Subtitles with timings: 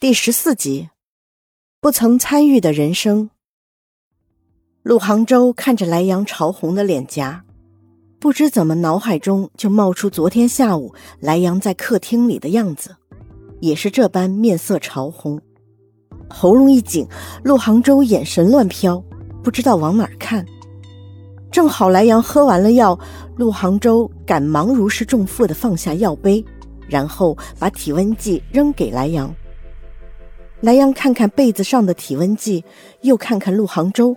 [0.00, 0.90] 第十四集，
[1.80, 3.30] 不曾参与的人生。
[4.84, 7.44] 陆杭州看着莱阳潮红的脸颊，
[8.20, 12.94] 不知怎么脑海中就冒出昨天下午莱阳在客厅里的样子，
[13.58, 15.40] 也是这般面色潮红，
[16.30, 17.04] 喉咙一紧，
[17.42, 19.02] 陆杭州眼神乱飘，
[19.42, 20.46] 不知道往哪儿看。
[21.50, 22.96] 正好莱阳喝完了药，
[23.36, 26.44] 陆杭州赶忙如释重负的放下药杯，
[26.86, 29.34] 然后把体温计扔给莱阳。
[30.60, 32.64] 莱阳看看被子上的体温计，
[33.02, 34.16] 又看看陆杭州，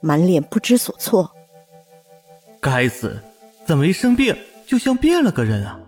[0.00, 1.30] 满脸不知所措。
[2.60, 3.14] 该死，
[3.66, 4.34] 怎么一生病
[4.66, 5.78] 就像变了个人啊？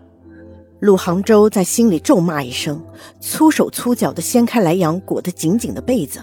[0.79, 2.79] 陆杭州在心里咒骂一声，
[3.19, 6.19] 粗手粗脚的掀开莱阳裹得紧紧的被子，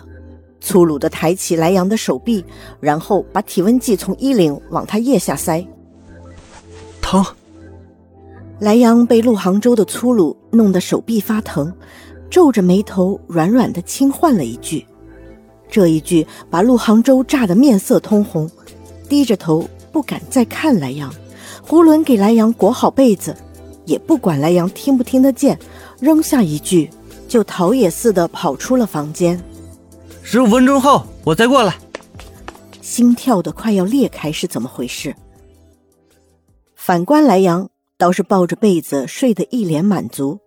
[0.60, 2.44] 粗鲁的抬起莱阳的手臂，
[2.78, 5.66] 然后把体温计从衣领往他腋下塞。
[7.00, 7.24] 疼！
[8.60, 11.74] 莱阳被陆杭州的粗鲁弄得手臂发疼。
[12.32, 14.86] 皱着眉头，软软的轻唤了一句，
[15.70, 18.50] 这一句把陆杭州炸得面色通红，
[19.06, 21.12] 低着头不敢再看莱阳。
[21.60, 23.36] 胡伦给莱阳裹好被子，
[23.84, 25.58] 也不管莱阳听不听得见，
[26.00, 26.88] 扔下一句，
[27.28, 29.38] 就逃也似的跑出了房间。
[30.22, 31.76] 十五分钟后我再过来。
[32.80, 35.14] 心跳的快要裂开，是怎么回事？
[36.74, 40.40] 反观莱阳，倒是抱着被子睡得一脸满足。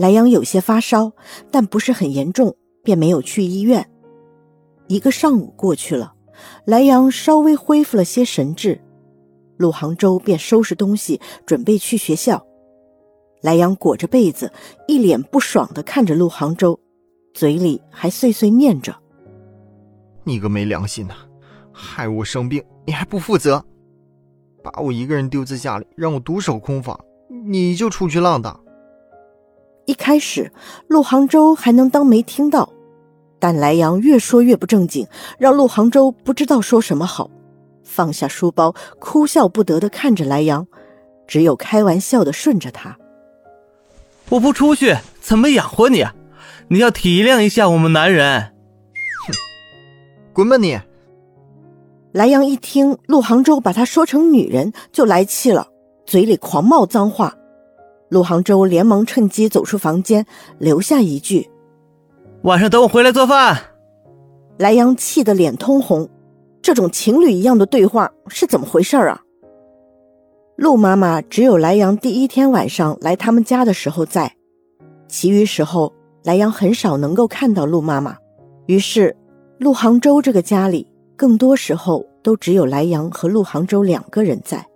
[0.00, 1.12] 莱阳有些发烧，
[1.50, 3.86] 但不是很严重，便没有去医院。
[4.88, 6.14] 一个上午过去了，
[6.64, 8.80] 莱阳稍微恢复了些神智，
[9.58, 12.42] 陆杭州便收拾东西准备去学校。
[13.42, 14.50] 莱阳裹着被子，
[14.88, 16.80] 一脸不爽的看着陆杭州，
[17.34, 18.96] 嘴里还碎碎念着
[20.24, 21.14] ：“你个没良心的，
[21.70, 23.62] 害我生病你还不负责，
[24.64, 26.98] 把我一个人丢在家里，让我独守空房，
[27.44, 28.58] 你就出去浪荡。”
[29.90, 30.52] 一开始，
[30.86, 32.72] 陆杭州还能当没听到，
[33.40, 35.04] 但莱阳越说越不正经，
[35.36, 37.28] 让陆杭州不知道说什么好。
[37.82, 40.64] 放下书包，哭笑不得的看着莱阳，
[41.26, 42.96] 只有开玩笑的顺着他
[44.30, 46.06] ：“我不出去怎么养活你？
[46.68, 48.52] 你要体谅一下我们男人。”
[49.26, 49.34] 哼，
[50.32, 50.78] 滚吧你！
[52.12, 55.66] 莱阳一听陆杭州把他说成女人，就来气了，
[56.06, 57.34] 嘴里狂冒脏话。
[58.10, 60.26] 陆杭州连忙趁机走出房间，
[60.58, 61.48] 留下一句
[62.42, 63.56] ：“晚上等我回来做饭。”
[64.58, 66.08] 莱阳气得脸通红，
[66.60, 69.22] 这种情侣一样的对话是怎么回事啊？
[70.56, 74.34] 陆妈妈只有莱阳第一天晚上来他们家的时候在，
[75.06, 75.92] 其余时候
[76.24, 78.16] 莱阳很少能够看到陆妈妈。
[78.66, 79.16] 于是，
[79.58, 80.84] 陆杭州这个家里
[81.16, 84.66] 更多时候都只有莱阳和陆杭州两个人在。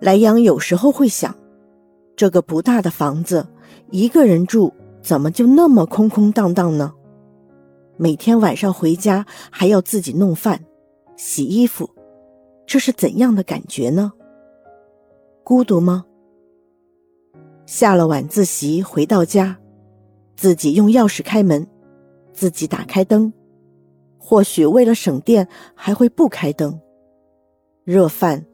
[0.00, 1.34] 莱阳有时候会想。
[2.18, 3.46] 这个不大的房子，
[3.92, 6.92] 一个人住，怎么就那么空空荡荡呢？
[7.96, 10.64] 每天晚上回家还要自己弄饭、
[11.16, 11.88] 洗衣服，
[12.66, 14.12] 这是怎样的感觉呢？
[15.44, 16.04] 孤独吗？
[17.66, 19.56] 下了晚自习回到家，
[20.34, 21.64] 自己用钥匙开门，
[22.32, 23.32] 自己打开灯，
[24.18, 26.80] 或许为了省电还会不开灯。
[27.84, 28.44] 热饭，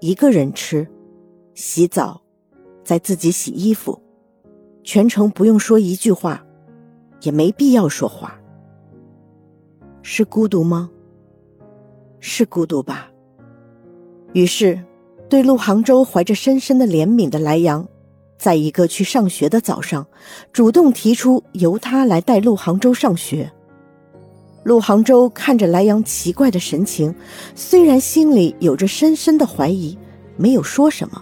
[0.00, 0.86] 一个人吃，
[1.54, 2.20] 洗澡。
[2.86, 4.00] 在自己洗衣服，
[4.84, 6.40] 全程不用说一句话，
[7.22, 8.38] 也没必要说话。
[10.02, 10.88] 是孤独吗？
[12.20, 13.10] 是孤独吧。
[14.34, 14.80] 于是，
[15.28, 17.84] 对陆杭州怀着深深的怜悯的莱阳，
[18.38, 20.06] 在一个去上学的早上，
[20.52, 23.50] 主动提出由他来带陆杭州上学。
[24.62, 27.12] 陆杭州看着莱阳奇怪的神情，
[27.56, 29.98] 虽然心里有着深深的怀疑，
[30.36, 31.20] 没有说什么。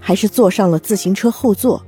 [0.00, 1.82] 还是坐上了自行车后座。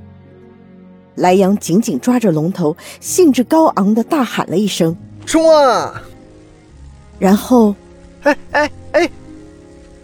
[1.17, 4.97] 莱阳紧紧抓着龙头，兴致高昂的大喊了一声
[5.27, 6.01] ：“冲啊！”
[7.19, 7.75] 然后，
[8.23, 9.11] 哎哎哎，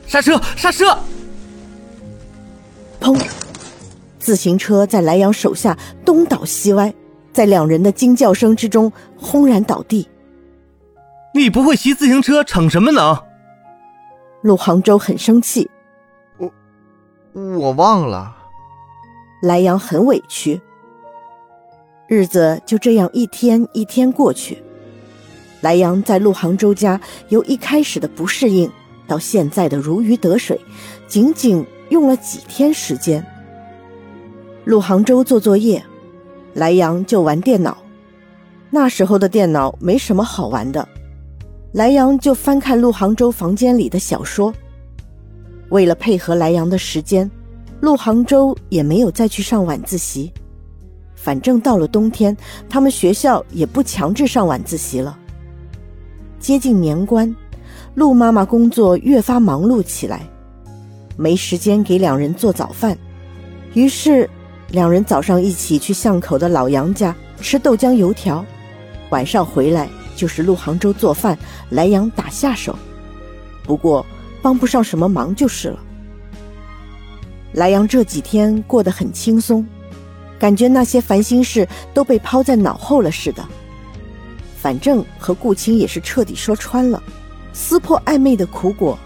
[0.06, 0.98] 刹车刹车！
[3.00, 3.16] 砰！
[4.18, 6.92] 自行车在莱阳手下东倒西歪，
[7.32, 10.08] 在两人的惊叫声之中轰然倒地。
[11.34, 13.16] 你不会骑自行车，逞什么能？
[14.42, 15.70] 陆杭州很生气。
[17.34, 18.32] 我忘了，
[19.42, 20.60] 莱阳很委屈。
[22.06, 24.62] 日子就这样一天一天过去，
[25.60, 27.00] 莱阳在陆杭州家
[27.30, 28.70] 由一开始的不适应，
[29.08, 30.60] 到现在的如鱼得水，
[31.08, 33.26] 仅仅用了几天时间。
[34.64, 35.84] 陆杭州做作业，
[36.52, 37.76] 莱阳就玩电脑。
[38.70, 40.88] 那时候的电脑没什么好玩的，
[41.72, 44.54] 莱阳就翻看陆杭州房间里的小说。
[45.74, 47.28] 为了配合莱阳的时间，
[47.80, 50.32] 陆杭州也没有再去上晚自习。
[51.16, 52.36] 反正到了冬天，
[52.70, 55.18] 他们学校也不强制上晚自习了。
[56.38, 57.34] 接近年关，
[57.96, 60.20] 陆妈妈工作越发忙碌起来，
[61.16, 62.96] 没时间给两人做早饭，
[63.72, 64.30] 于是
[64.68, 68.44] 两人早上一起去巷口的老杨家吃豆浆油条，
[69.10, 71.36] 晚上回来就是陆杭州做饭，
[71.70, 72.78] 莱阳打下手。
[73.64, 74.06] 不过
[74.44, 75.80] 帮不上什么忙就是了。
[77.54, 79.66] 莱阳这几天过得很轻松，
[80.38, 83.42] 感觉那些烦心事都被抛在脑后了似的。
[84.54, 87.02] 反正和顾青也是彻底说穿了，
[87.54, 88.98] 撕破暧昧的苦果，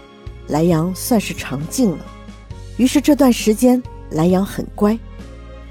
[0.49, 1.99] 莱阳算是尝尽了。
[2.75, 4.99] 于是这段时间，莱阳很乖，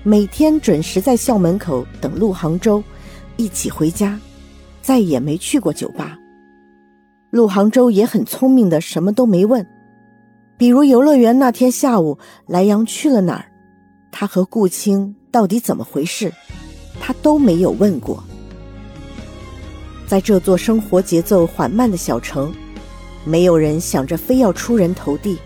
[0.02, 2.82] 每天准时在校门口等陆杭州，
[3.36, 4.18] 一起回家，
[4.80, 6.18] 再也没去过酒吧。
[7.30, 9.66] 陆杭州也很聪明的，什么都没问，
[10.56, 13.44] 比如游乐园那天下午，莱阳去了哪儿，
[14.10, 16.32] 他和顾青到底怎么回事，
[16.98, 18.24] 他都没有问过。
[20.06, 22.50] 在这座生活节奏缓慢的小城，
[23.26, 25.38] 没有人想着非要出人头地。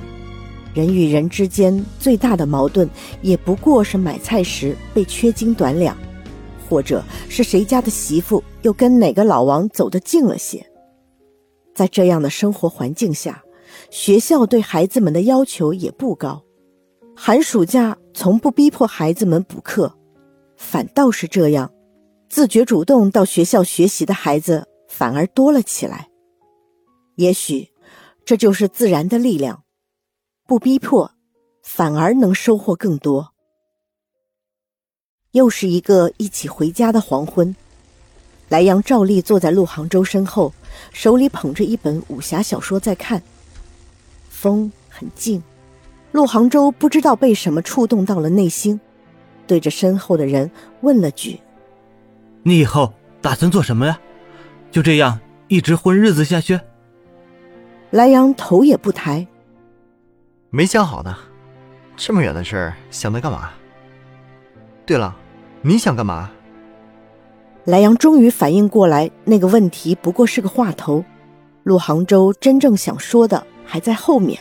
[0.73, 2.89] 人与人之间最大的矛盾，
[3.21, 5.95] 也不过是买菜时被缺斤短两，
[6.67, 10.65] 或者是谁家的媳妇又跟哪个老王走得近了些。
[11.75, 13.43] 在这样的生活环境下，
[13.91, 16.43] 学校对孩子们的要求也不高，
[17.17, 19.95] 寒暑假从不逼迫孩子们补课，
[20.57, 21.73] 反倒是这样。
[22.29, 26.09] 自觉主动到学校学习的孩子反而多了起来，
[27.17, 27.69] 也许
[28.25, 29.65] 这就是自然的力量，
[30.47, 31.11] 不逼迫，
[31.63, 33.33] 反而能收获更多。
[35.33, 37.55] 又是一个一起回家的黄昏，
[38.53, 40.53] 莱阳照例坐在陆杭州身后，
[40.93, 43.23] 手里捧着一本武侠小说在看。
[44.29, 45.43] 风很静，
[46.11, 48.79] 陆杭州不知道被什么触动到了内心，
[49.47, 50.51] 对着身后的人
[50.83, 51.41] 问了句。
[52.43, 53.99] 你以后打算做什么呀？
[54.71, 56.61] 就这样一直混日子下去？
[57.89, 59.27] 莱阳头也不抬，
[60.51, 61.17] 没想好呢。
[61.97, 63.49] 这么远的事儿，想它干嘛？
[64.85, 65.17] 对了，
[65.63, 66.31] 你想干嘛？
[67.65, 71.05] 莱阳终于反应过来，那个问题不过是个话头。
[71.63, 74.41] 陆杭州真正想说的还在后面。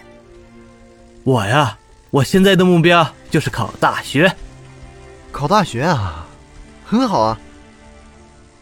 [1.23, 1.77] 我呀，
[2.09, 4.33] 我现在的目标就是考大学。
[5.31, 6.27] 考大学啊，
[6.83, 7.39] 很好啊。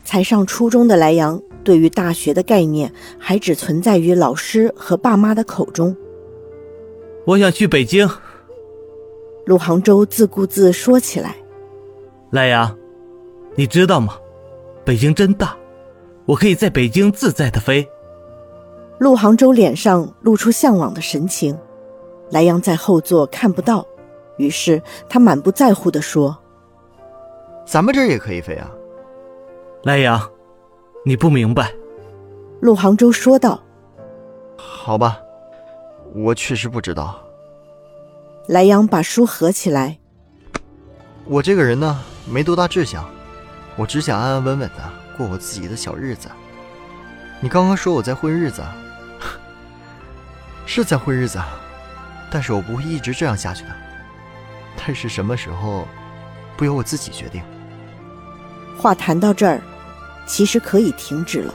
[0.03, 5.95] 才上初中的莱阳，对于大学的概念还只存在于老师和爸妈的口中。
[7.25, 8.09] 我想去北京。
[9.45, 11.35] 陆杭州自顾自说起来
[12.31, 12.77] ：“莱阳，
[13.55, 14.15] 你知道吗？
[14.89, 15.55] 北京真大，
[16.25, 17.87] 我可以在北京自在的飞。”
[18.97, 21.55] 陆杭州脸上露出向往的神情，
[22.31, 23.85] 莱阳在后座看不到，
[24.37, 26.35] 于是他满不在乎的说
[27.67, 28.71] ：“咱们这儿也可以飞啊。”
[29.85, 30.19] 莱阳，
[31.05, 31.71] 你不明白。”
[32.59, 33.61] 陆杭州说道。
[34.57, 35.19] “好吧，
[36.15, 37.21] 我确实不知道。”
[38.49, 39.99] 莱阳把书合起来。
[41.29, 43.07] “我这个人呢，没多大志向，
[43.79, 46.29] 我只想安安稳稳的过我自己的小日子。
[47.39, 48.61] 你刚刚说我在混日子，
[50.65, 51.39] 是在混日子，
[52.29, 53.69] 但是我不会一直这样下去的。
[54.75, 55.87] 但是什么时候，
[56.57, 57.41] 不由我自己决定。”
[58.77, 59.61] 话谈到这儿。
[60.27, 61.51] 其实可以停止了，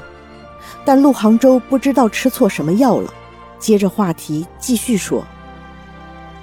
[0.85, 3.15] 但陆杭州不知道吃错什么药了，
[3.57, 5.25] 接着话题继续说：“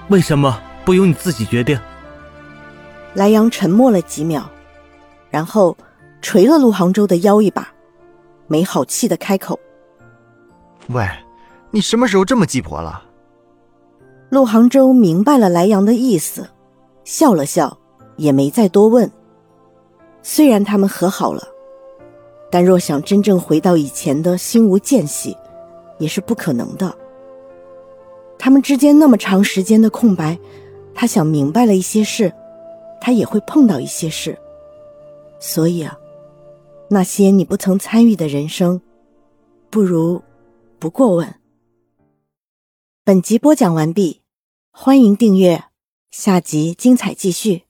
[0.08, 1.78] 为什么不由你自己决定？”
[3.16, 4.50] 莱阳沉默了几秒，
[5.32, 5.76] 然后
[6.22, 7.68] 捶了陆杭州的腰一把，
[8.46, 9.60] 没好气的开口
[10.90, 11.08] ：“喂，
[11.72, 13.02] 你什么时候这么鸡婆了？”
[14.30, 16.48] 陆杭州明白了莱阳的意思，
[17.04, 17.76] 笑了笑，
[18.18, 19.10] 也没再多问。
[20.22, 21.42] 虽然他们和好了。
[22.54, 25.38] 但若想真正回到以前的心无间隙，
[25.98, 26.94] 也是不可能的。
[28.38, 30.38] 他们之间那么长时间的空白，
[30.94, 32.30] 他想明白了一些事，
[33.00, 34.38] 他也会碰到一些事。
[35.42, 35.98] 所以啊，
[36.90, 38.80] 那些你不曾参与的人生，
[39.72, 40.22] 不如
[40.78, 41.36] 不过问。
[43.04, 44.22] 本集播讲完毕，
[44.72, 45.66] 欢迎订阅，
[46.12, 47.64] 下集精彩继续。